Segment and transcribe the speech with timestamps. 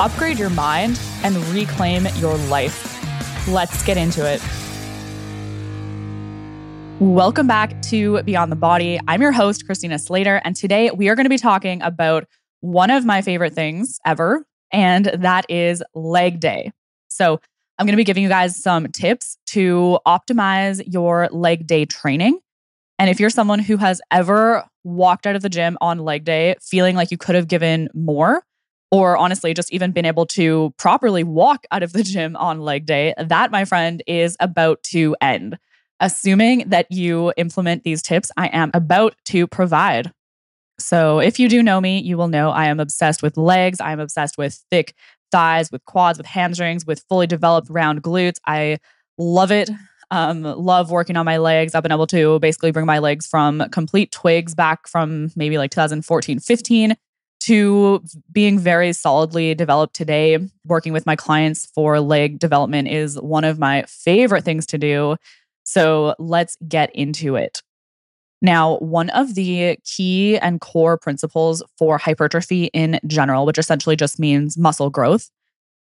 [0.00, 2.94] upgrade your mind, and reclaim your life.
[3.48, 4.42] Let's get into it.
[7.00, 8.98] Welcome back to Beyond the Body.
[9.06, 12.26] I'm your host, Christina Slater, and today we are going to be talking about
[12.60, 16.72] one of my favorite things ever, and that is leg day.
[17.08, 17.40] So,
[17.78, 22.40] I'm going to be giving you guys some tips to optimize your leg day training.
[22.98, 26.56] And if you're someone who has ever walked out of the gym on leg day
[26.60, 28.42] feeling like you could have given more,
[28.90, 32.86] or honestly, just even been able to properly walk out of the gym on leg
[32.86, 35.58] day, that, my friend, is about to end.
[36.00, 40.12] Assuming that you implement these tips I am about to provide.
[40.78, 43.80] So, if you do know me, you will know I am obsessed with legs.
[43.80, 44.94] I am obsessed with thick
[45.32, 48.36] thighs, with quads, with hamstrings, with fully developed round glutes.
[48.46, 48.78] I
[49.18, 49.68] love it.
[50.10, 51.74] Um, love working on my legs.
[51.74, 55.70] I've been able to basically bring my legs from complete twigs back from maybe like
[55.72, 56.96] 2014, 15
[57.40, 60.38] to being very solidly developed today.
[60.64, 65.16] Working with my clients for leg development is one of my favorite things to do.
[65.64, 67.62] So let's get into it.
[68.40, 74.18] Now, one of the key and core principles for hypertrophy in general, which essentially just
[74.18, 75.28] means muscle growth,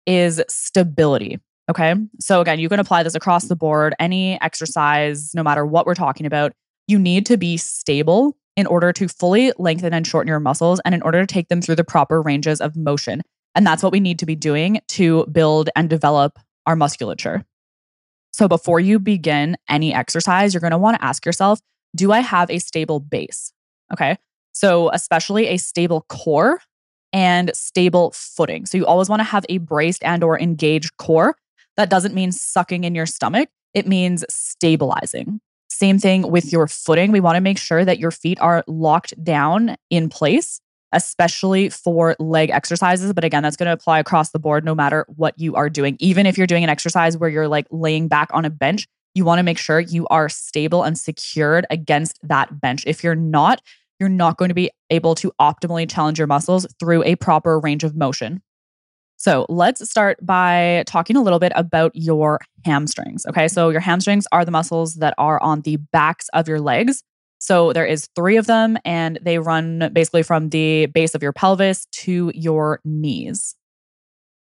[0.06, 1.38] is stability.
[1.68, 1.94] Okay.
[2.20, 5.94] So, again, you can apply this across the board, any exercise, no matter what we're
[5.94, 6.52] talking about.
[6.88, 10.94] You need to be stable in order to fully lengthen and shorten your muscles and
[10.94, 13.22] in order to take them through the proper ranges of motion.
[13.54, 17.44] And that's what we need to be doing to build and develop our musculature.
[18.32, 21.60] So before you begin any exercise, you're going to want to ask yourself,
[21.94, 23.52] do I have a stable base?
[23.92, 24.18] Okay.
[24.52, 26.60] So especially a stable core
[27.12, 28.66] and stable footing.
[28.66, 31.36] So you always want to have a braced and or engaged core.
[31.76, 33.48] That doesn't mean sucking in your stomach.
[33.74, 35.40] It means stabilizing.
[35.76, 37.12] Same thing with your footing.
[37.12, 40.58] We want to make sure that your feet are locked down in place,
[40.92, 43.12] especially for leg exercises.
[43.12, 45.98] But again, that's going to apply across the board no matter what you are doing.
[46.00, 49.26] Even if you're doing an exercise where you're like laying back on a bench, you
[49.26, 52.82] want to make sure you are stable and secured against that bench.
[52.86, 53.60] If you're not,
[54.00, 57.84] you're not going to be able to optimally challenge your muscles through a proper range
[57.84, 58.40] of motion.
[59.16, 63.24] So let's start by talking a little bit about your hamstrings.
[63.26, 63.48] Okay.
[63.48, 67.02] So your hamstrings are the muscles that are on the backs of your legs.
[67.38, 71.32] So there is three of them and they run basically from the base of your
[71.32, 73.54] pelvis to your knees.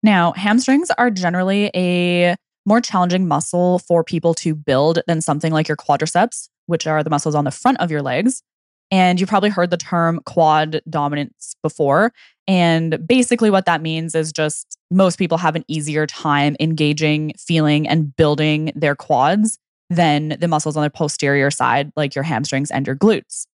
[0.02, 5.68] Now, hamstrings are generally a more challenging muscle for people to build than something like
[5.68, 8.42] your quadriceps, which are the muscles on the front of your legs.
[8.90, 12.12] And you've probably heard the term quad dominance before.
[12.46, 17.88] And basically, what that means is just most people have an easier time engaging, feeling,
[17.88, 19.58] and building their quads
[19.90, 23.46] than the muscles on the posterior side, like your hamstrings and your glutes.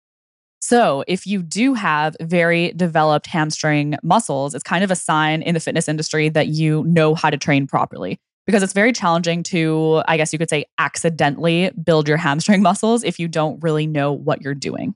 [0.61, 5.55] So, if you do have very developed hamstring muscles, it's kind of a sign in
[5.55, 10.03] the fitness industry that you know how to train properly because it's very challenging to,
[10.07, 14.13] I guess you could say, accidentally build your hamstring muscles if you don't really know
[14.13, 14.95] what you're doing.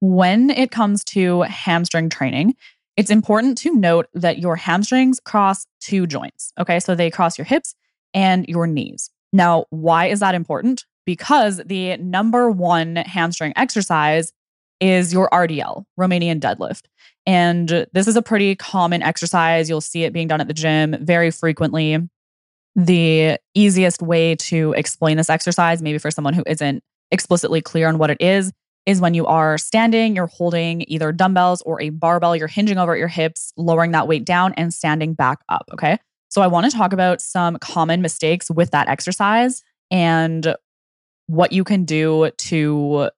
[0.00, 2.54] When it comes to hamstring training,
[2.96, 6.52] it's important to note that your hamstrings cross two joints.
[6.58, 6.80] Okay.
[6.80, 7.74] So they cross your hips
[8.12, 9.10] and your knees.
[9.32, 10.84] Now, why is that important?
[11.06, 14.32] Because the number one hamstring exercise
[14.80, 16.82] is your RDL, Romanian deadlift.
[17.26, 19.68] And this is a pretty common exercise.
[19.68, 21.98] You'll see it being done at the gym very frequently.
[22.74, 27.98] The easiest way to explain this exercise, maybe for someone who isn't explicitly clear on
[27.98, 28.52] what it is,
[28.86, 32.94] is when you are standing, you're holding either dumbbells or a barbell, you're hinging over
[32.94, 35.68] at your hips, lowering that weight down and standing back up.
[35.72, 35.98] Okay.
[36.28, 40.54] So I want to talk about some common mistakes with that exercise and
[41.26, 43.10] what you can do to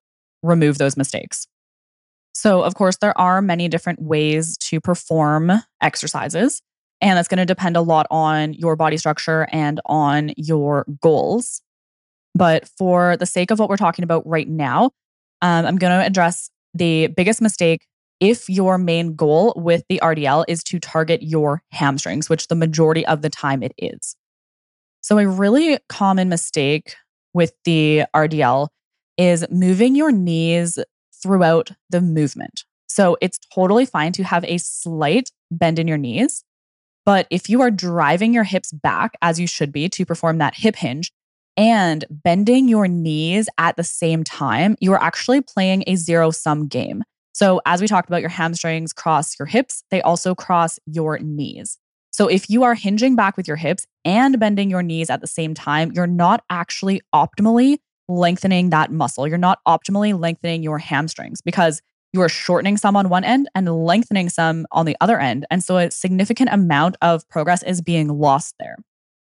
[0.43, 1.47] remove those mistakes.
[2.35, 6.63] So, of course, there are many different ways to perform exercises,
[7.01, 11.63] and that's going to depend a lot on your body structure and on your goals.
[12.35, 14.91] But for the sake of what we're talking about right now,
[15.43, 17.87] um, I'm going to address the biggest mistake
[18.21, 23.07] if your main goal with the RDL is to target your hamstrings, which the majority
[23.07, 24.17] of the time it is.
[25.03, 26.95] So, a really common mistake
[27.35, 28.69] with the RDL
[29.19, 30.79] is moving your knees
[31.23, 32.65] throughout the movement.
[32.89, 36.45] So, it's totally fine to have a slight bend in your knees,
[37.05, 40.55] But if you are driving your hips back as you should be to perform that
[40.57, 41.13] hip hinge
[41.57, 46.67] and bending your knees at the same time, you are actually playing a zero sum
[46.67, 47.03] game.
[47.33, 51.79] So, as we talked about, your hamstrings cross your hips, they also cross your knees.
[52.11, 55.27] So, if you are hinging back with your hips and bending your knees at the
[55.27, 57.79] same time, you're not actually optimally
[58.09, 59.27] lengthening that muscle.
[59.27, 61.81] You're not optimally lengthening your hamstrings because
[62.13, 65.47] you are shortening some on one end and lengthening some on the other end.
[65.51, 68.77] And so a significant amount of progress is being lost there.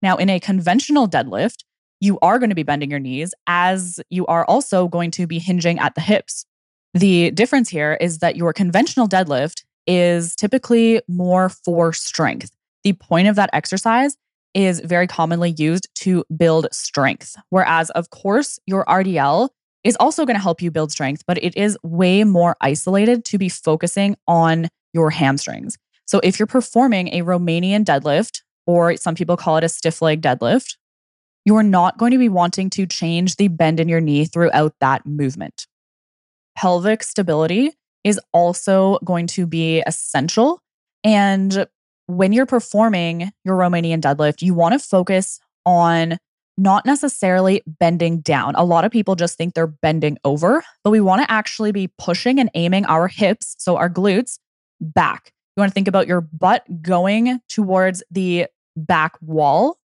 [0.01, 1.63] Now, in a conventional deadlift,
[1.99, 5.39] you are going to be bending your knees as you are also going to be
[5.39, 6.45] hinging at the hips.
[6.93, 12.51] The difference here is that your conventional deadlift is typically more for strength.
[12.83, 14.17] The point of that exercise
[14.53, 17.35] is very commonly used to build strength.
[17.49, 19.49] Whereas, of course, your RDL
[19.83, 23.37] is also going to help you build strength, but it is way more isolated to
[23.37, 25.77] be focusing on your hamstrings.
[26.05, 30.21] So if you're performing a Romanian deadlift, or some people call it a stiff leg
[30.21, 30.77] deadlift,
[31.45, 35.05] you're not going to be wanting to change the bend in your knee throughout that
[35.05, 35.67] movement.
[36.57, 37.71] Pelvic stability
[38.03, 40.59] is also going to be essential.
[41.03, 41.67] And
[42.07, 46.17] when you're performing your Romanian deadlift, you want to focus on
[46.57, 48.55] not necessarily bending down.
[48.55, 51.89] A lot of people just think they're bending over, but we want to actually be
[51.97, 54.39] pushing and aiming our hips, so our glutes,
[54.79, 55.31] back.
[55.55, 59.77] You want to think about your butt going towards the back wall.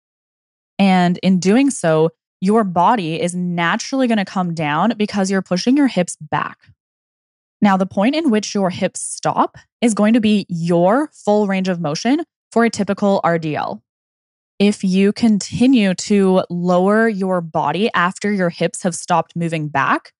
[0.79, 2.09] And in doing so,
[2.41, 6.57] your body is naturally going to come down because you're pushing your hips back.
[7.61, 11.67] Now, the point in which your hips stop is going to be your full range
[11.67, 13.81] of motion for a typical RDL
[14.59, 20.11] if you continue to lower your body after your hips have stopped moving back,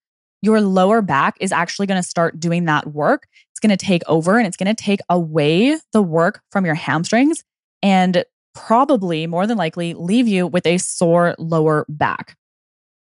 [0.42, 3.28] your lower back is actually going to start doing that work.
[3.52, 6.76] It's going to take over and it's going to take away the work from your
[6.76, 7.44] hamstrings
[7.84, 8.24] and
[8.68, 12.36] probably more than likely leave you with a sore lower back.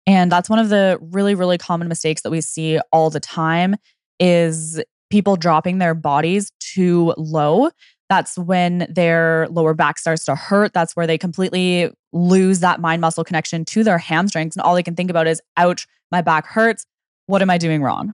[0.06, 3.76] And that's one of the really really common mistakes that we see all the time
[4.18, 7.70] is people dropping their bodies too low
[8.12, 10.74] that's when their lower back starts to hurt.
[10.74, 14.54] That's where they completely lose that mind muscle connection to their hamstrings.
[14.54, 16.84] And all they can think about is, ouch, my back hurts.
[17.24, 18.12] What am I doing wrong?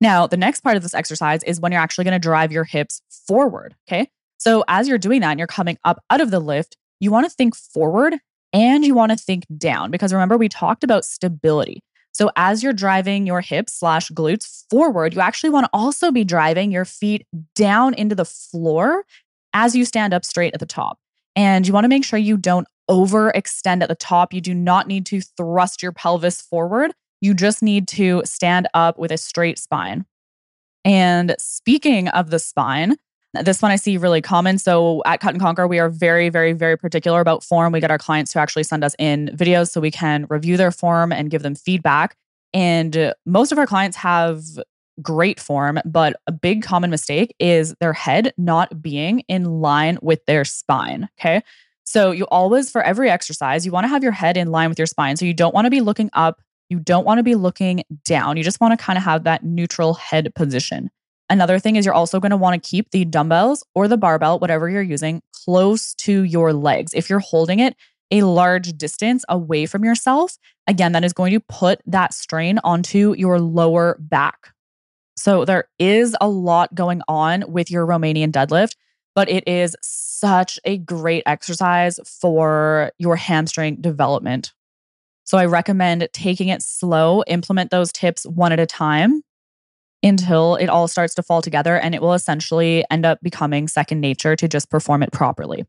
[0.00, 2.64] Now, the next part of this exercise is when you're actually going to drive your
[2.64, 3.76] hips forward.
[3.88, 4.10] Okay.
[4.38, 7.28] So as you're doing that and you're coming up out of the lift, you want
[7.28, 8.14] to think forward
[8.52, 11.82] and you want to think down because remember, we talked about stability.
[12.12, 16.24] So as you're driving your hips slash glutes forward, you actually want to also be
[16.24, 19.04] driving your feet down into the floor
[19.52, 20.98] as you stand up straight at the top.
[21.34, 24.32] And you want to make sure you don't overextend at the top.
[24.32, 26.92] You do not need to thrust your pelvis forward.
[27.20, 30.06] You just need to stand up with a straight spine.
[30.86, 32.96] And speaking of the spine,
[33.42, 34.58] this one I see really common.
[34.58, 37.72] So at Cut and Conquer, we are very, very, very particular about form.
[37.72, 40.70] We get our clients to actually send us in videos so we can review their
[40.70, 42.16] form and give them feedback.
[42.52, 44.42] And most of our clients have
[45.02, 50.24] great form, but a big common mistake is their head not being in line with
[50.26, 51.08] their spine.
[51.20, 51.42] Okay.
[51.84, 54.78] So you always, for every exercise, you want to have your head in line with
[54.78, 55.16] your spine.
[55.16, 56.40] So you don't want to be looking up.
[56.68, 58.36] You don't want to be looking down.
[58.36, 60.90] You just want to kind of have that neutral head position.
[61.28, 64.38] Another thing is you're also going to want to keep the dumbbells or the barbell,
[64.38, 66.94] whatever you're using, close to your legs.
[66.94, 67.74] If you're holding it
[68.12, 73.14] a large distance away from yourself, again, that is going to put that strain onto
[73.16, 74.52] your lower back.
[75.16, 78.76] So there is a lot going on with your Romanian deadlift,
[79.14, 84.52] but it is such a great exercise for your hamstring development.
[85.24, 89.22] So I recommend taking it slow, implement those tips one at a time
[90.06, 94.00] until it all starts to fall together and it will essentially end up becoming second
[94.00, 95.64] nature to just perform it properly.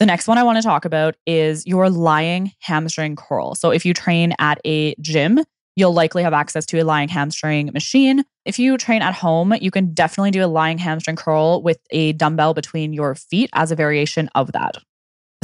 [0.00, 3.54] The next one I want to talk about is your lying hamstring curl.
[3.54, 5.40] So if you train at a gym,
[5.76, 8.24] you'll likely have access to a lying hamstring machine.
[8.44, 12.12] If you train at home, you can definitely do a lying hamstring curl with a
[12.12, 14.76] dumbbell between your feet as a variation of that.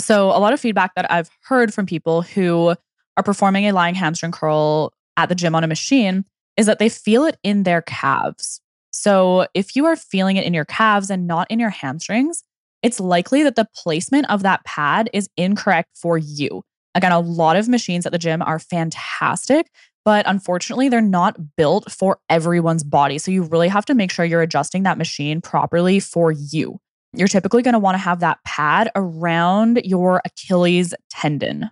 [0.01, 2.75] So, a lot of feedback that I've heard from people who
[3.17, 6.25] are performing a lying hamstring curl at the gym on a machine
[6.57, 8.61] is that they feel it in their calves.
[8.91, 12.45] So, if you are feeling it in your calves and not in your hamstrings,
[12.83, 16.63] it's likely that the placement of that pad is incorrect for you.
[16.95, 19.69] Again, a lot of machines at the gym are fantastic,
[20.05, 23.19] but unfortunately, they're not built for everyone's body.
[23.19, 26.79] So you really have to make sure you're adjusting that machine properly for you.
[27.15, 31.71] You're typically going to want to have that pad around your Achilles tendon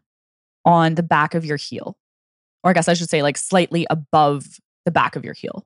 [0.64, 1.96] on the back of your heel.
[2.64, 4.46] Or I guess I should say like slightly above
[4.84, 5.64] the back of your heel.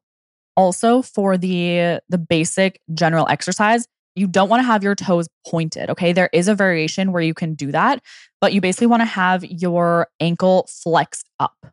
[0.56, 5.90] Also for the the basic general exercise, you don't want to have your toes pointed.
[5.90, 6.12] Okay.
[6.12, 8.02] There is a variation where you can do that,
[8.40, 11.66] but you basically want to have your ankle flexed up.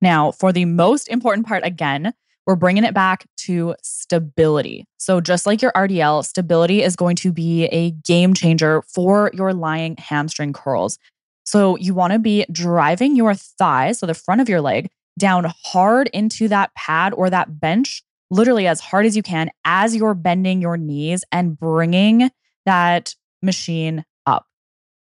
[0.00, 2.12] Now, for the most important part, again,
[2.46, 4.84] we're bringing it back to stability.
[4.98, 9.54] So, just like your RDL, stability is going to be a game changer for your
[9.54, 10.98] lying hamstring curls.
[11.44, 15.52] So, you want to be driving your thighs, so the front of your leg, down
[15.64, 20.14] hard into that pad or that bench, literally as hard as you can as you're
[20.14, 22.30] bending your knees and bringing
[22.66, 24.46] that machine up.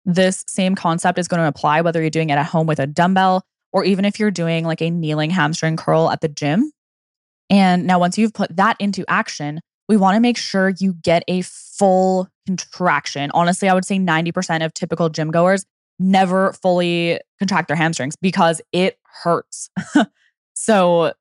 [0.05, 2.87] This same concept is going to apply whether you're doing it at home with a
[2.87, 6.71] dumbbell or even if you're doing like a kneeling hamstring curl at the gym.
[7.49, 11.23] And now, once you've put that into action, we want to make sure you get
[11.27, 13.29] a full contraction.
[13.33, 15.65] Honestly, I would say 90% of typical gym goers
[15.99, 19.69] never fully contract their hamstrings because it hurts.
[20.53, 21.13] so,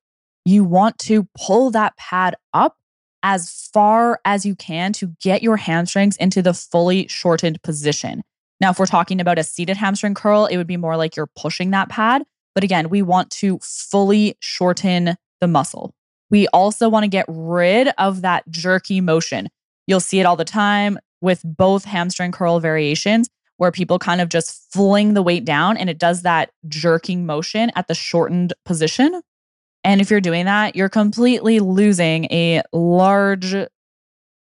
[0.45, 2.77] you want to pull that pad up
[3.23, 8.21] as far as you can to get your hamstrings into the fully shortened position.
[8.61, 11.29] Now, if we're talking about a seated hamstring curl, it would be more like you're
[11.35, 12.23] pushing that pad.
[12.53, 15.93] But again, we want to fully shorten the muscle.
[16.29, 19.49] We also want to get rid of that jerky motion.
[19.87, 23.27] You'll see it all the time with both hamstring curl variations
[23.57, 27.71] where people kind of just fling the weight down and it does that jerking motion
[27.75, 29.21] at the shortened position.
[29.83, 33.55] And if you're doing that, you're completely losing a large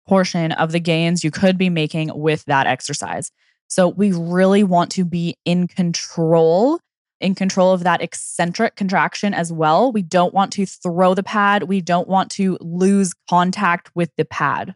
[0.07, 3.31] portion of the gains you could be making with that exercise.
[3.69, 6.81] So we really want to be in control
[7.23, 9.93] in control of that eccentric contraction as well.
[9.93, 11.63] We don't want to throw the pad.
[11.63, 14.75] We don't want to lose contact with the pad.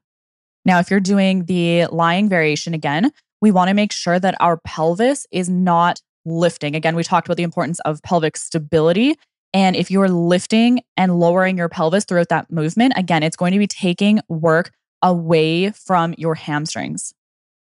[0.65, 3.13] Now, if you're doing the lying variation again,
[3.47, 6.75] we want to make sure that our pelvis is not lifting.
[6.75, 9.15] Again, we talked about the importance of pelvic stability.
[9.55, 13.61] And if you're lifting and lowering your pelvis throughout that movement, again, it's going to
[13.61, 17.15] be taking work away from your hamstrings.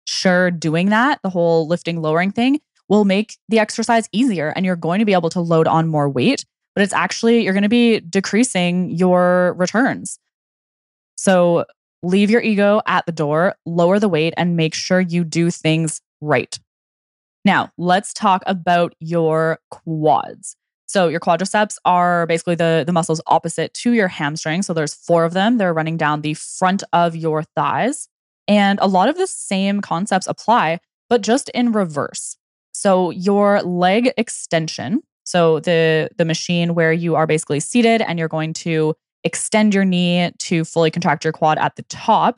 [0.05, 4.75] Sure, doing that, the whole lifting, lowering thing, will make the exercise easier and you're
[4.75, 6.43] going to be able to load on more weight,
[6.73, 10.17] but it's actually, you're going to be decreasing your returns.
[11.17, 11.65] So
[12.03, 16.01] leave your ego at the door, lower the weight, and make sure you do things
[16.21, 16.59] right.
[17.45, 20.55] Now, let's talk about your quads.
[20.87, 24.61] So your quadriceps are basically the, the muscles opposite to your hamstring.
[24.61, 25.57] So there's four of them.
[25.57, 28.07] They're running down the front of your thighs.
[28.47, 32.37] And a lot of the same concepts apply, but just in reverse.
[32.71, 38.29] So your leg extension, so the the machine where you are basically seated and you're
[38.29, 38.95] going to
[39.27, 42.37] extend your knee to fully contract your quad at the top,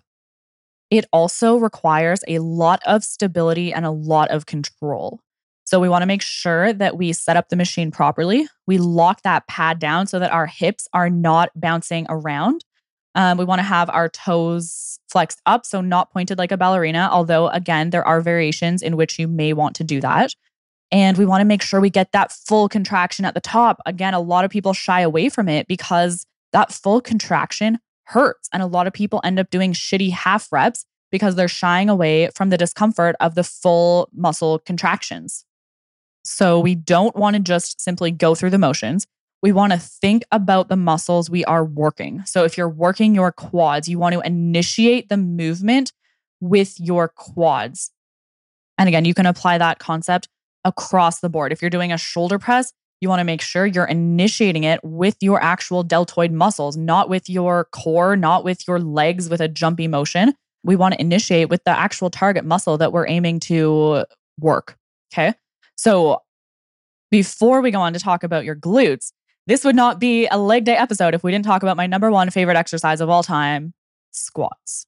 [0.89, 5.21] it also requires a lot of stability and a lot of control.
[5.65, 8.47] So we want to make sure that we set up the machine properly.
[8.65, 12.65] We lock that pad down so that our hips are not bouncing around.
[13.13, 17.07] Um, we want to have our toes flexed up, so not pointed like a ballerina,
[17.11, 20.33] although, again, there are variations in which you may want to do that.
[20.91, 23.79] And we want to make sure we get that full contraction at the top.
[23.85, 28.49] Again, a lot of people shy away from it because that full contraction hurts.
[28.53, 32.29] And a lot of people end up doing shitty half reps because they're shying away
[32.35, 35.45] from the discomfort of the full muscle contractions.
[36.23, 39.07] So we don't want to just simply go through the motions
[39.41, 42.23] we want to think about the muscles we are working.
[42.25, 45.93] So if you're working your quads, you want to initiate the movement
[46.41, 47.91] with your quads.
[48.77, 50.27] And again, you can apply that concept
[50.65, 51.51] across the board.
[51.51, 55.15] If you're doing a shoulder press, you want to make sure you're initiating it with
[55.21, 59.87] your actual deltoid muscles, not with your core, not with your legs with a jumpy
[59.87, 60.33] motion.
[60.63, 64.03] We want to initiate with the actual target muscle that we're aiming to
[64.39, 64.77] work.
[65.13, 65.33] Okay.
[65.75, 66.21] So
[67.09, 69.11] before we go on to talk about your glutes,
[69.47, 72.11] this would not be a leg day episode if we didn't talk about my number
[72.11, 73.73] one favorite exercise of all time
[74.11, 74.85] squats.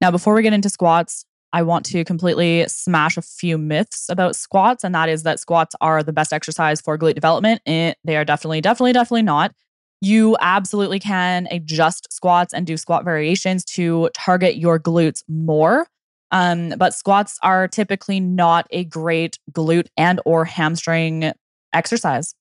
[0.00, 4.36] Now, before we get into squats, I want to completely smash a few myths about
[4.36, 7.60] squats, and that is that squats are the best exercise for glute development.
[7.66, 9.54] It, they are definitely, definitely, definitely not.
[10.00, 15.86] You absolutely can adjust squats and do squat variations to target your glutes more.
[16.30, 21.32] Um, but squats are typically not a great glute and or hamstring
[21.74, 22.34] exercise.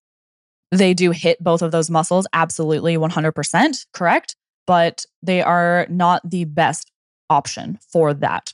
[0.72, 4.38] They do hit both of those muscles, absolutely 100%, correct?
[4.65, 6.89] But they are not the best
[7.30, 8.53] option for that.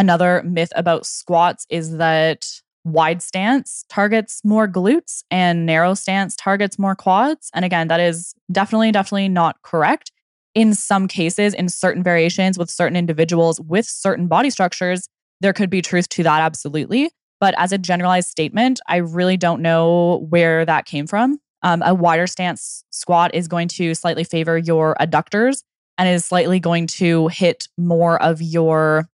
[0.00, 2.46] Another myth about squats is that
[2.84, 7.50] wide stance targets more glutes and narrow stance targets more quads.
[7.52, 10.10] And again, that is definitely, definitely not correct.
[10.54, 15.06] In some cases, in certain variations with certain individuals with certain body structures,
[15.42, 17.10] there could be truth to that, absolutely.
[17.38, 21.40] But as a generalized statement, I really don't know where that came from.
[21.62, 25.62] Um, a wider stance squat is going to slightly favor your adductors
[25.98, 29.10] and is slightly going to hit more of your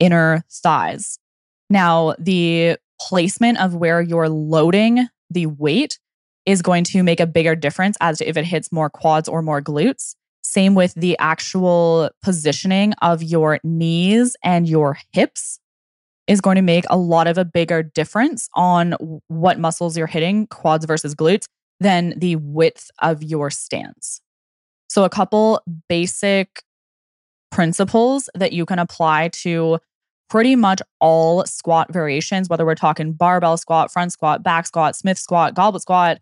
[0.00, 1.18] inner thighs.
[1.68, 5.98] Now, the placement of where you're loading the weight
[6.46, 9.42] is going to make a bigger difference as to if it hits more quads or
[9.42, 10.14] more glutes.
[10.42, 15.60] Same with the actual positioning of your knees and your hips
[16.26, 18.92] is going to make a lot of a bigger difference on
[19.28, 21.44] what muscles you're hitting, quads versus glutes,
[21.78, 24.20] than the width of your stance.
[24.88, 26.62] So, a couple basic
[27.50, 29.78] principles that you can apply to
[30.30, 35.18] pretty much all squat variations, whether we're talking barbell squat, front squat, back squat, Smith
[35.18, 36.18] squat, goblet squat,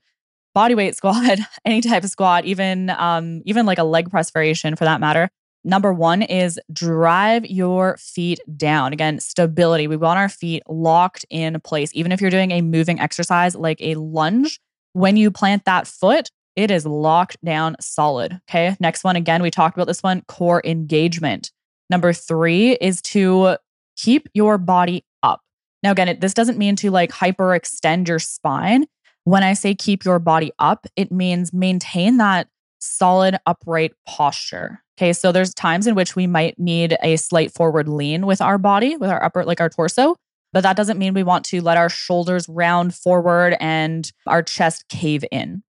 [0.55, 4.75] body weight squat, any type of squat, even um, even like a leg press variation
[4.75, 5.29] for that matter.
[5.65, 8.93] Number one is drive your feet down.
[8.93, 9.87] Again, stability.
[9.87, 11.91] We want our feet locked in place.
[11.95, 14.61] Even if you're doing a moving exercise like a lunge,
[14.95, 18.41] when you plant that foot, it is locked down solid.
[18.49, 18.77] Okay.
[18.81, 21.51] Next one, again, we talked about this one core engagement.
[21.91, 23.57] Number three is to
[23.99, 25.43] keep your body up.
[25.83, 28.87] Now, again, it, this doesn't mean to like hyperextend your spine.
[29.25, 34.83] When I say keep your body up, it means maintain that solid upright posture.
[34.97, 38.59] Okay, so there's times in which we might need a slight forward lean with our
[38.59, 40.17] body, with our upper, like our torso,
[40.53, 44.89] but that doesn't mean we want to let our shoulders round forward and our chest
[44.89, 45.63] cave in.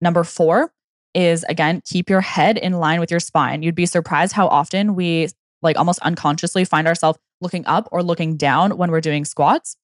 [0.00, 0.72] Number four
[1.14, 3.62] is again, keep your head in line with your spine.
[3.62, 5.28] You'd be surprised how often we
[5.62, 9.76] like almost unconsciously find ourselves looking up or looking down when we're doing squats.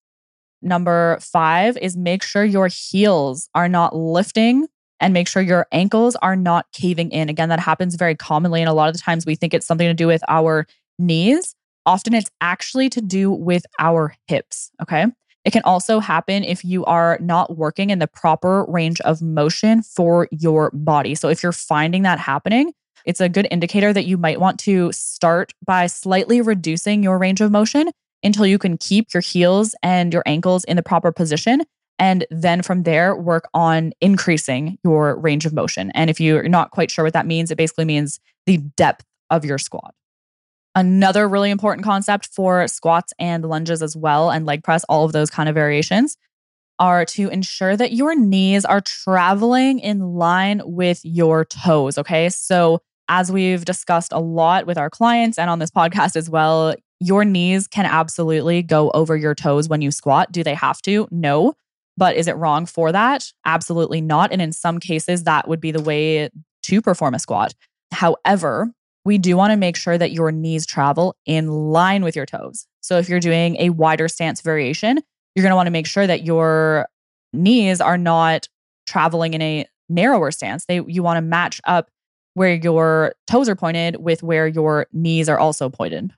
[0.61, 4.67] Number five is make sure your heels are not lifting
[4.99, 7.29] and make sure your ankles are not caving in.
[7.29, 8.61] Again, that happens very commonly.
[8.61, 10.67] And a lot of the times we think it's something to do with our
[10.99, 11.55] knees.
[11.85, 14.69] Often it's actually to do with our hips.
[14.81, 15.07] Okay.
[15.43, 19.81] It can also happen if you are not working in the proper range of motion
[19.81, 21.15] for your body.
[21.15, 22.73] So if you're finding that happening,
[23.05, 27.41] it's a good indicator that you might want to start by slightly reducing your range
[27.41, 27.89] of motion
[28.23, 31.61] until you can keep your heels and your ankles in the proper position.
[31.97, 35.91] And then from there, work on increasing your range of motion.
[35.93, 39.45] And if you're not quite sure what that means, it basically means the depth of
[39.45, 39.93] your squat.
[40.73, 45.11] Another really important concept for squats and lunges as well, and leg press, all of
[45.11, 46.17] those kind of variations,
[46.79, 51.97] are to ensure that your knees are traveling in line with your toes.
[51.97, 52.29] Okay.
[52.29, 56.73] So, as we've discussed a lot with our clients and on this podcast as well,
[57.01, 60.31] your knees can absolutely go over your toes when you squat.
[60.31, 61.09] Do they have to?
[61.11, 61.53] No.
[61.97, 63.25] But is it wrong for that?
[63.45, 64.31] Absolutely not.
[64.31, 66.29] And in some cases, that would be the way
[66.63, 67.53] to perform a squat.
[67.91, 68.71] However,
[69.03, 72.65] we do want to make sure that your knees travel in line with your toes.
[72.79, 75.01] So if you're doing a wider stance variation,
[75.35, 76.87] you're going to want to make sure that your
[77.33, 78.47] knees are not
[78.87, 80.65] traveling in a narrower stance.
[80.65, 81.90] They you want to match up
[82.33, 86.11] where your toes are pointed with where your knees are also pointed.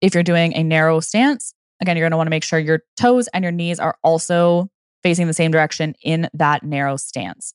[0.00, 2.82] If you're doing a narrow stance, again, you're going to want to make sure your
[2.96, 4.70] toes and your knees are also
[5.02, 7.54] facing the same direction in that narrow stance.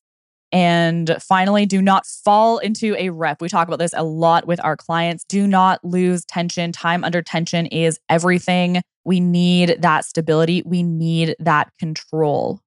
[0.52, 3.42] And finally, do not fall into a rep.
[3.42, 5.24] We talk about this a lot with our clients.
[5.24, 6.72] Do not lose tension.
[6.72, 8.82] Time under tension is everything.
[9.04, 10.62] We need that stability.
[10.64, 12.62] We need that control.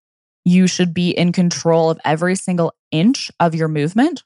[0.44, 4.24] You should be in control of every single inch of your movement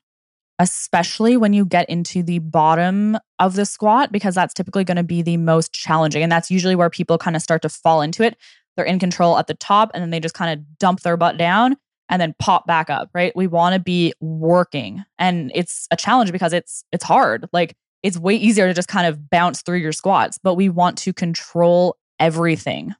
[0.60, 5.02] especially when you get into the bottom of the squat, because that's typically going to
[5.02, 6.22] be the most challenging.
[6.22, 8.36] And that's usually where people kind of start to fall into it.
[8.76, 11.38] They're in control at the top and then they just kind of dump their butt
[11.38, 11.76] down
[12.10, 13.32] and then pop back up, right?
[13.34, 15.02] We want to be working.
[15.18, 17.48] And it's a challenge because it's it's hard.
[17.54, 20.98] Like it's way easier to just kind of bounce through your squats, but we want
[20.98, 22.94] to control everything.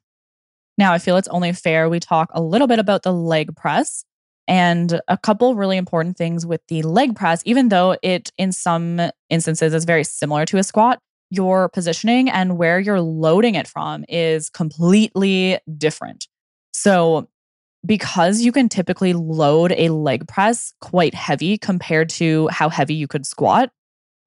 [0.79, 4.03] Now, I feel it's only fair we talk a little bit about the leg press
[4.47, 8.99] and a couple really important things with the leg press, even though it in some
[9.29, 10.99] instances is very similar to a squat,
[11.29, 16.27] your positioning and where you're loading it from is completely different.
[16.73, 17.29] So,
[17.83, 23.07] because you can typically load a leg press quite heavy compared to how heavy you
[23.07, 23.71] could squat,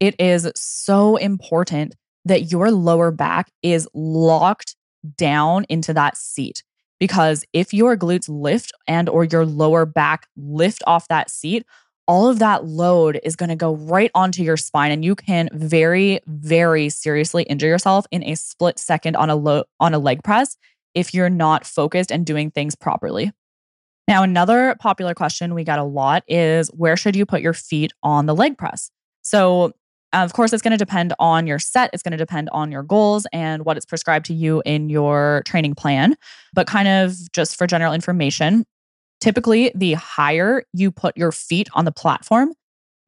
[0.00, 4.74] it is so important that your lower back is locked
[5.16, 6.64] down into that seat
[7.04, 11.66] because if your glutes lift and or your lower back lift off that seat
[12.08, 15.50] all of that load is going to go right onto your spine and you can
[15.52, 20.24] very very seriously injure yourself in a split second on a lo- on a leg
[20.24, 20.56] press
[20.94, 23.32] if you're not focused and doing things properly.
[24.08, 27.92] Now another popular question we got a lot is where should you put your feet
[28.02, 28.90] on the leg press?
[29.20, 29.72] So
[30.14, 32.70] Uh, of course, it's going to depend on your set, it's going to depend on
[32.70, 36.14] your goals and what it's prescribed to you in your training plan.
[36.52, 38.64] But, kind of just for general information,
[39.20, 42.52] typically the higher you put your feet on the platform,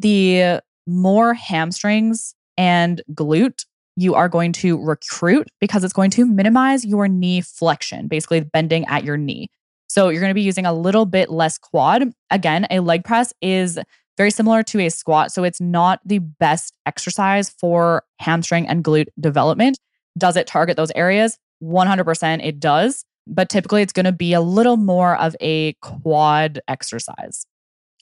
[0.00, 3.64] the more hamstrings and glute
[3.96, 8.84] you are going to recruit because it's going to minimize your knee flexion, basically bending
[8.86, 9.48] at your knee.
[9.88, 12.12] So you're going to be using a little bit less quad.
[12.30, 13.78] Again, a leg press is
[14.16, 15.32] very similar to a squat.
[15.32, 19.78] So it's not the best exercise for hamstring and glute development.
[20.18, 21.38] Does it target those areas?
[21.62, 23.04] 100% it does.
[23.26, 27.46] But typically it's going to be a little more of a quad exercise.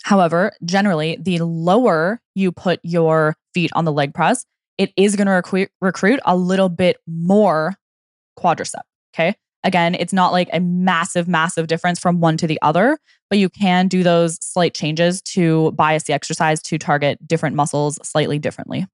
[0.02, 4.44] However, generally, the lower you put your feet on the leg press,
[4.76, 7.74] it is going to recruit, a little bit more
[8.38, 8.82] quadricep.
[9.14, 9.34] Okay.
[9.64, 12.98] Again, it's not like a massive, massive difference from one to the other,
[13.30, 17.98] but you can do those slight changes to bias the exercise to target different muscles
[18.06, 18.86] slightly differently.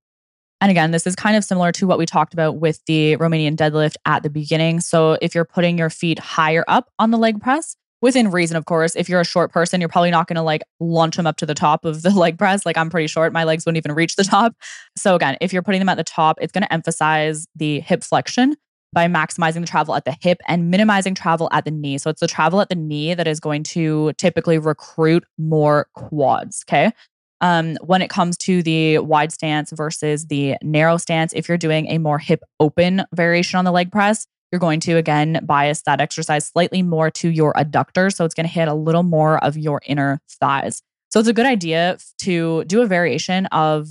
[0.61, 3.57] And again, this is kind of similar to what we talked about with the Romanian
[3.57, 4.81] deadlift at the beginning.
[4.81, 8.65] So if you're putting your feet higher up on the leg press, within reason, of
[8.65, 8.97] course.
[8.97, 11.47] If you're a short person, you're probably not going to like launch them up to
[11.47, 12.65] the top of the leg press.
[12.65, 14.55] Like I'm pretty short, my legs wouldn't even reach the top.
[14.97, 18.03] So again, if you're putting them at the top, it's going to emphasize the hip
[18.05, 18.57] flexion
[18.93, 21.99] by maximizing the travel at the hip and minimizing travel at the knee.
[21.99, 26.65] So it's the travel at the knee that is going to typically recruit more quads.
[26.69, 26.93] Okay.
[27.41, 31.87] Um, when it comes to the wide stance versus the narrow stance, if you're doing
[31.87, 36.01] a more hip open variation on the leg press, you're going to again bias that
[36.01, 38.13] exercise slightly more to your adductor.
[38.13, 40.83] So it's going to hit a little more of your inner thighs.
[41.11, 43.89] So it's a good idea to do a variation of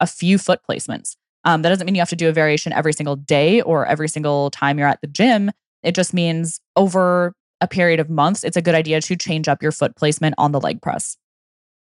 [0.00, 1.16] a few foot placements.
[1.44, 4.08] Um, that doesn't mean you have to do a variation every single day or every
[4.08, 5.50] single time you're at the gym.
[5.82, 9.62] It just means over a period of months, it's a good idea to change up
[9.62, 11.16] your foot placement on the leg press.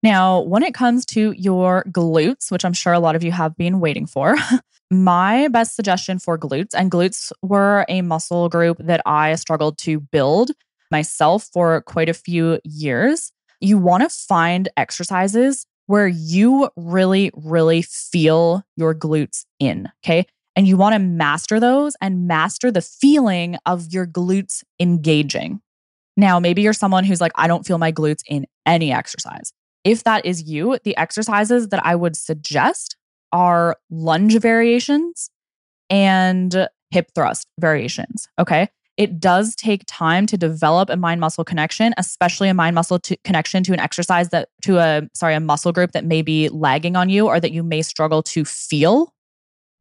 [0.03, 3.57] Now, when it comes to your glutes, which I'm sure a lot of you have
[3.57, 4.37] been waiting for,
[4.91, 10.01] my best suggestion for glutes, and glutes were a muscle group that I struggled to
[10.01, 10.51] build
[10.91, 13.33] myself for quite a few years.
[13.61, 19.91] You want to find exercises where you really, really feel your glutes in.
[20.05, 20.27] Okay.
[20.57, 25.61] And you want to master those and master the feeling of your glutes engaging.
[26.17, 29.53] Now, maybe you're someone who's like, I don't feel my glutes in any exercise.
[29.83, 32.97] If that is you, the exercises that I would suggest
[33.33, 35.29] are lunge variations
[35.91, 38.29] and hip thrust variations.
[38.39, 38.69] Okay.
[38.97, 43.65] It does take time to develop a mind muscle connection, especially a mind muscle connection
[43.65, 47.09] to an exercise that, to a, sorry, a muscle group that may be lagging on
[47.09, 49.13] you or that you may struggle to feel.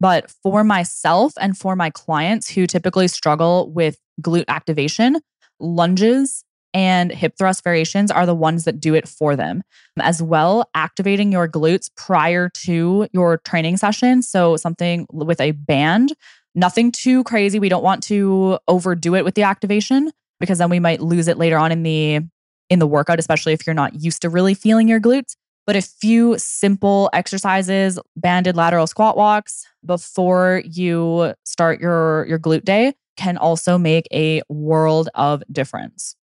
[0.00, 5.20] But for myself and for my clients who typically struggle with glute activation,
[5.60, 9.62] lunges and hip thrust variations are the ones that do it for them.
[10.00, 14.22] As well, activating your glutes prior to your training session.
[14.22, 16.12] So, something with a band,
[16.54, 17.58] nothing too crazy.
[17.58, 21.38] We don't want to overdo it with the activation because then we might lose it
[21.38, 22.20] later on in the
[22.70, 25.36] in the workout especially if you're not used to really feeling your glutes
[25.66, 32.64] but a few simple exercises banded lateral squat walks before you start your your glute
[32.64, 36.16] day can also make a world of difference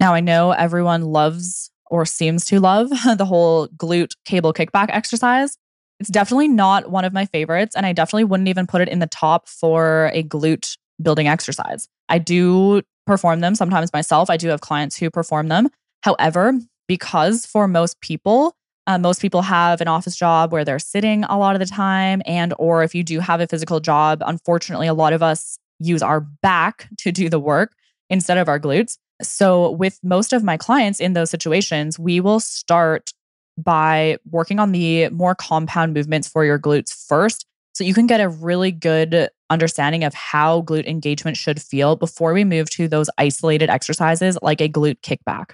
[0.00, 5.56] now, I know everyone loves or seems to love the whole glute cable kickback exercise.
[6.00, 8.98] It's definitely not one of my favorites, and I definitely wouldn't even put it in
[8.98, 11.88] the top for a glute building exercise.
[12.08, 14.30] I do perform them sometimes myself.
[14.30, 15.68] I do have clients who perform them.
[16.02, 16.52] However,
[16.86, 18.54] because for most people,
[18.86, 22.22] uh, most people have an office job where they're sitting a lot of the time
[22.24, 26.02] and or if you do have a physical job unfortunately a lot of us use
[26.02, 27.72] our back to do the work
[28.10, 32.40] instead of our glutes so, with most of my clients in those situations, we will
[32.40, 33.12] start
[33.56, 37.46] by working on the more compound movements for your glutes first.
[37.74, 42.32] So, you can get a really good understanding of how glute engagement should feel before
[42.32, 45.52] we move to those isolated exercises like a glute kickback.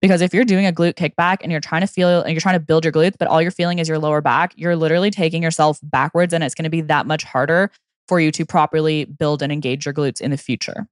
[0.00, 2.56] Because if you're doing a glute kickback and you're trying to feel and you're trying
[2.56, 5.42] to build your glutes, but all you're feeling is your lower back, you're literally taking
[5.42, 7.70] yourself backwards and it's going to be that much harder
[8.06, 10.86] for you to properly build and engage your glutes in the future.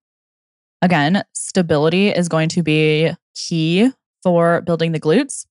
[0.81, 3.91] Again, stability is going to be key
[4.23, 5.45] for building the glutes,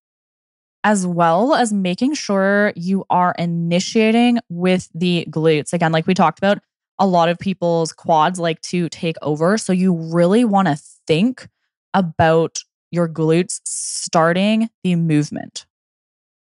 [0.84, 5.74] as well as making sure you are initiating with the glutes.
[5.74, 6.60] Again, like we talked about,
[7.00, 9.58] a lot of people's quads like to take over.
[9.58, 11.48] So you really want to think
[11.94, 15.66] about your glutes starting the movement.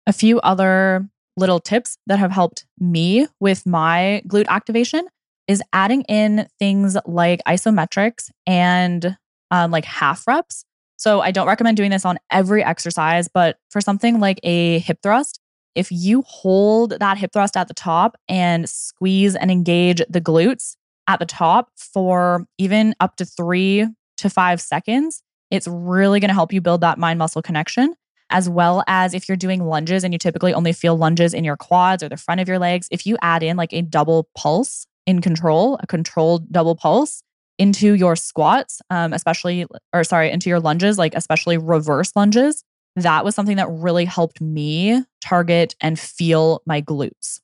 [0.07, 5.07] A few other little tips that have helped me with my glute activation
[5.46, 9.16] is adding in things like isometrics and
[9.51, 10.64] um, like half reps.
[10.99, 14.99] So I don't recommend doing this on every exercise, but for something like a hip
[15.03, 15.41] thrust,
[15.75, 20.77] if you hold that hip thrust at the top and squeeze and engage the glutes
[21.07, 26.35] at the top for even up to three to five seconds, it's really going to
[26.35, 27.95] help you build that mind muscle connection.
[28.31, 31.57] as well as if you're doing lunges and you typically only feel lunges in your
[31.57, 34.87] quads or the front of your legs, if you add in like a double pulse
[35.07, 37.23] in control, a controlled double pulse
[37.59, 42.64] into your squats, um, especially, or sorry, into your lunges, like especially reverse lunges,
[42.97, 47.40] that was something that really helped me target and feel my glutes.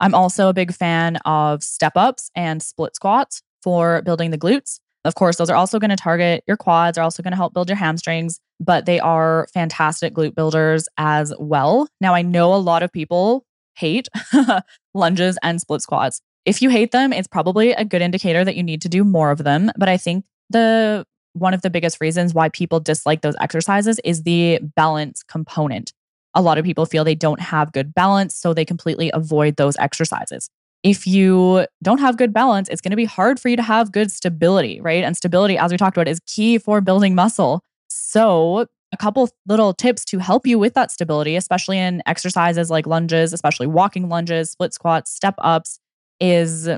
[0.00, 4.80] I'm also a big fan of step ups and split squats for building the glutes.
[5.04, 7.54] Of course, those are also going to target your quads, are also going to help
[7.54, 11.88] build your hamstrings, but they are fantastic glute builders as well.
[12.00, 13.44] Now, I know a lot of people
[13.76, 14.08] hate
[14.94, 16.20] lunges and split squats.
[16.44, 19.30] If you hate them, it's probably a good indicator that you need to do more
[19.30, 19.70] of them.
[19.78, 24.22] But I think the one of the biggest reasons why people dislike those exercises is
[24.22, 25.92] the balance component.
[26.34, 29.76] A lot of people feel they don't have good balance, so they completely avoid those
[29.78, 30.48] exercises
[30.84, 33.90] if you don't have good balance, it's going to be hard for you to have
[33.90, 35.02] good stability, right?
[35.02, 37.62] And stability, as we talked about, is key for building muscle.
[37.88, 42.86] So, a couple little tips to help you with that stability, especially in exercises like
[42.86, 45.80] lunges, especially walking lunges, split squats, step ups,
[46.24, 46.68] is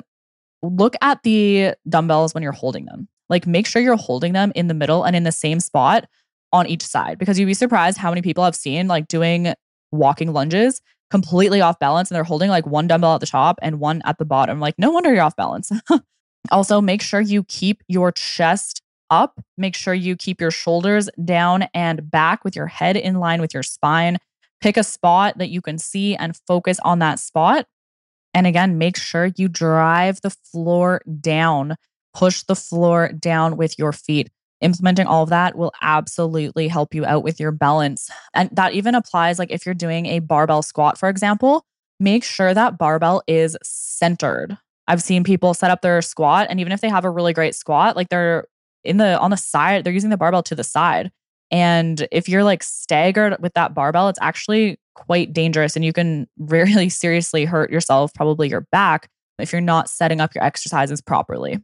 [0.63, 3.09] look at the dumbbells when you're holding them.
[3.29, 6.07] Like, make sure you're holding them in the middle and in the same spot
[6.53, 9.53] on each side because you'd be surprised how many people I've seen like doing
[9.93, 10.81] walking lunges
[11.11, 14.19] completely off balance and they're holding like one dumbbell at the top and one at
[14.19, 14.61] the bottom.
[14.61, 15.71] Like, no wonder you're off balance.
[16.51, 19.41] also, make sure you keep your chest up.
[19.57, 23.55] Make sure you keep your shoulders down and back with your head in line with
[23.55, 24.19] your spine.
[24.61, 27.67] Pick a spot that you can see and focus on that spot.
[28.37, 31.75] And again, make sure you drive the floor down,
[32.15, 37.05] push the floor down with your feet implementing all of that will absolutely help you
[37.05, 38.11] out with your balance.
[38.35, 41.65] And that even applies like if you're doing a barbell squat, for example,
[42.01, 44.57] make sure that barbell is centered.
[44.89, 47.55] I've seen people set up their squat and even if they have a really great
[47.55, 48.47] squat, like they're
[48.85, 51.11] in the on the side, they're using the barbell to the side.
[51.51, 56.27] And if you're like staggered with that barbell, it's actually quite dangerous and you can
[56.39, 61.61] really seriously hurt yourself, probably your back, if you're not setting up your exercises properly.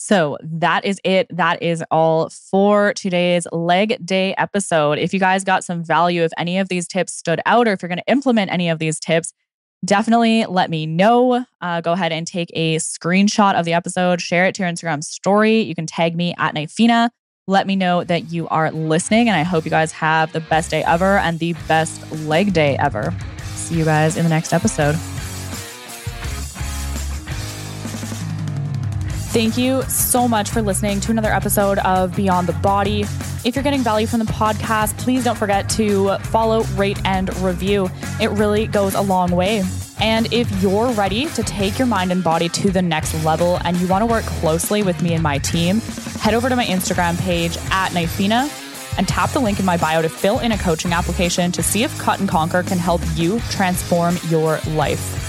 [0.00, 1.26] So that is it.
[1.30, 4.98] That is all for today's leg day episode.
[4.98, 7.82] If you guys got some value, if any of these tips stood out, or if
[7.82, 9.32] you're going to implement any of these tips,
[9.84, 11.44] definitely let me know.
[11.60, 15.02] Uh, go ahead and take a screenshot of the episode, share it to your Instagram
[15.02, 15.62] story.
[15.62, 17.10] You can tag me at Nifina.
[17.48, 20.70] Let me know that you are listening, and I hope you guys have the best
[20.70, 23.14] day ever and the best leg day ever.
[23.54, 24.94] See you guys in the next episode.
[29.32, 33.06] Thank you so much for listening to another episode of Beyond the Body.
[33.46, 37.88] If you're getting value from the podcast, please don't forget to follow, rate, and review.
[38.20, 39.62] It really goes a long way.
[40.00, 43.76] And if you're ready to take your mind and body to the next level and
[43.78, 45.80] you want to work closely with me and my team,
[46.20, 48.48] head over to my Instagram page at Nifina
[48.96, 51.82] and tap the link in my bio to fill in a coaching application to see
[51.82, 55.27] if Cut and Conquer can help you transform your life.